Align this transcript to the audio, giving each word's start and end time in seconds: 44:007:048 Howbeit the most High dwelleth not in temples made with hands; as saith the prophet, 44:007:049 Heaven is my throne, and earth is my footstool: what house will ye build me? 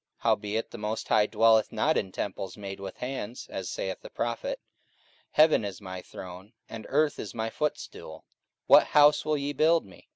44:007:048 0.21 0.23
Howbeit 0.23 0.71
the 0.71 0.77
most 0.79 1.07
High 1.09 1.25
dwelleth 1.27 1.71
not 1.71 1.95
in 1.95 2.11
temples 2.11 2.57
made 2.57 2.79
with 2.79 2.97
hands; 2.97 3.45
as 3.51 3.69
saith 3.69 4.01
the 4.01 4.09
prophet, 4.09 4.59
44:007:049 5.27 5.27
Heaven 5.33 5.63
is 5.65 5.79
my 5.79 6.01
throne, 6.01 6.53
and 6.67 6.87
earth 6.89 7.19
is 7.19 7.35
my 7.35 7.51
footstool: 7.51 8.25
what 8.65 8.87
house 8.97 9.23
will 9.23 9.37
ye 9.37 9.53
build 9.53 9.85
me? 9.85 10.09